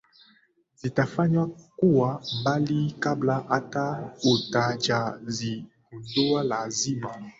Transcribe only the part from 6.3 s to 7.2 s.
Lazima